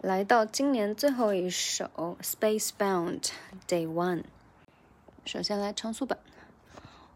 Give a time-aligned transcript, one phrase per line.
[0.00, 1.86] 来到今年最后一首《
[2.22, 3.30] Spacebound
[3.66, 4.18] Day One》。
[5.24, 6.18] 首先来长速版。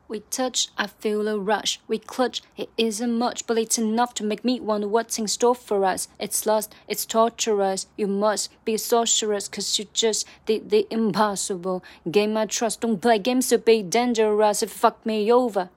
[0.08, 1.80] We touch, I feel a rush.
[1.86, 5.54] We clutch, it isn't much, but it's enough to make me wonder what's in store
[5.54, 6.08] for us.
[6.18, 7.86] It's lust, it's torturous.
[7.98, 11.84] You must be a sorceress, cause you just did the impossible.
[12.10, 14.62] Gain my trust, don't play games to be dangerous.
[14.62, 15.68] If you fuck me over.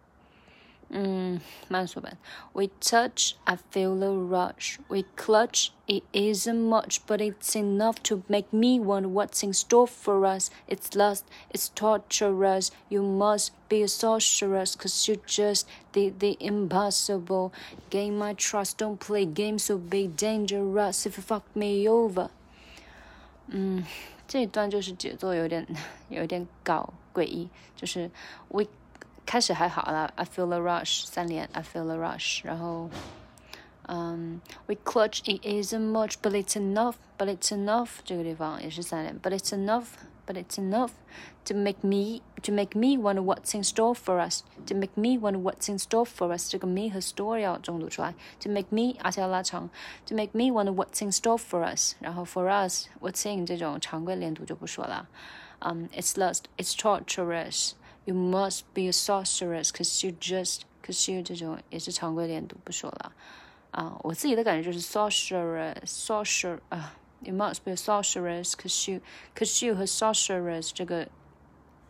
[0.93, 1.39] 嗯，
[1.69, 2.17] 慢速版。
[2.51, 4.77] We touch, I feel a rush.
[4.89, 9.87] We clutch, it isn't much, but it's enough to make me wonder what's in store
[9.87, 10.49] for us.
[10.67, 12.71] It's lust, it's torturous.
[12.89, 17.53] You must be a sorceress, cause you just did the impossible.
[17.89, 22.31] Gain my trust, don't play games, so be dangerous if you fuck me over.
[23.47, 23.85] 嗯，
[24.27, 25.65] 这一段就是节奏有点
[26.09, 28.11] 有点搞诡异，就是
[28.49, 28.65] we
[29.25, 32.89] 开始还好了，I feel the rush 三连，I feel the rush，然后，
[33.87, 40.91] 嗯，we clutch it isn't much but it's enough，but it's enough 这个地方也是三连，but it's enough，but it's enough
[41.45, 45.41] to make me to make me wonder what's in store for us，to make me wonder
[45.41, 49.69] what's in store for us，这个 me 和 store 要重读出来，to make me 而且要拉长，
[50.05, 55.07] to make me wonder what's in store for us，然后 for us what's in 这种常规连读就不说了，
[55.59, 57.71] 嗯，it's lust，it's torturous。
[58.06, 63.12] You must be a sorceress, cause you just, cause you 这种也是常规连读，不说了。
[63.72, 69.00] 啊，我自己的感觉就是 sorceress, sorcer 啊，You must be a sorceress, cause you,
[69.34, 71.08] cause you 和 sorceress 这个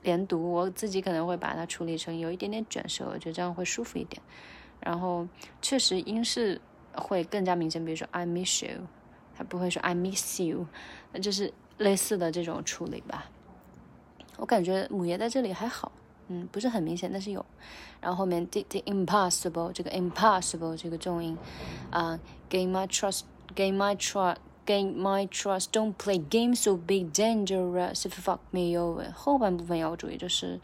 [0.03, 4.23] 连读，我自己可能会把它处理成有一点点卷舌，我觉得这样会舒服一点。
[4.81, 5.29] 然后
[5.61, 6.59] 确实英式
[6.95, 8.87] 会更加明显，比如说 I miss you，
[9.37, 10.67] 它不会说 I miss you，
[11.13, 13.31] 那就是类似的这种处理吧。
[14.39, 15.93] 我感觉母爷在这里还好。
[16.28, 17.46] 嗯，不是很明显，但是有。
[18.00, 21.38] 然后后面 did the impossible 这个 impossible 这个重音
[21.92, 22.20] 啊，
[22.50, 29.12] gain my trust，gain my trust，gain my trust，don't play games so be dangerous if fuck me over。
[29.14, 30.60] 后半部分要注意就是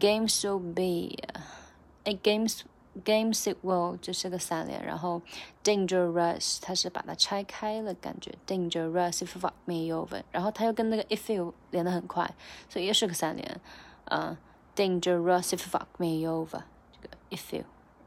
[0.00, 2.62] games so be，a games
[3.04, 5.22] games it will 这是个三连，然后
[5.62, 12.34] dangerous 它是把它拆开了，感觉 dangerous if fuck me over，然后它又跟那个 if you 连得很快，
[12.68, 13.60] 所以也是个三连，
[14.06, 14.36] 嗯。
[14.76, 16.64] dangerous if you fuck me over.
[17.32, 17.64] if you，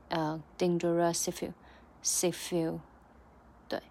[0.09, 2.79] 呃、uh,，dangerous if you，if you，
[3.67, 3.81] 对，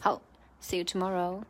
[0.00, 0.20] 好，
[0.60, 1.42] see you tomorrow。